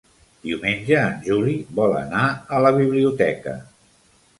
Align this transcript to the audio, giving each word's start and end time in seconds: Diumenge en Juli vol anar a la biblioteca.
Diumenge 0.47 0.97
en 1.01 1.21
Juli 1.29 1.55
vol 1.83 1.95
anar 2.03 2.25
a 2.59 2.67
la 2.67 2.77
biblioteca. 2.83 3.61